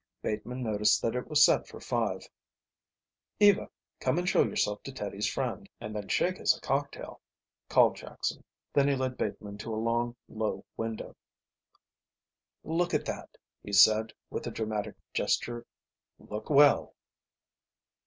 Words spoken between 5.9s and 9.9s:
then shake us a cocktail," called Jackson. Then he led Bateman to a